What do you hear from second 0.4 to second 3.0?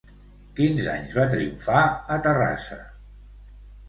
Quins anys va triomfar a Terrassa?